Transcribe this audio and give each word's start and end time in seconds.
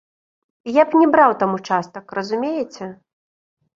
Я 0.81 0.85
б 0.93 0.97
не 1.01 1.07
браў 1.15 1.31
там 1.43 1.51
участак, 1.59 2.05
разумееце? 2.19 2.85